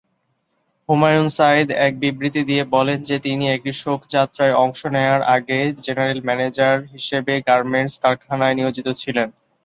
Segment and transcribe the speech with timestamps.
[0.89, 6.75] হুমায়ুন সাঈদ এক বিবৃতি দিয়ে বলেন যে, তিনি একটি শোভাযাত্রায় অংশ নেওয়ার আগে জেনারেল ম্যানেজার
[6.93, 9.27] হিসেবে গার্মেন্টস কারখানায় নিয়োজিত ছিলেন।